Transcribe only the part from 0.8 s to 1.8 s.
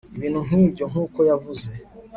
nk'uko yavuze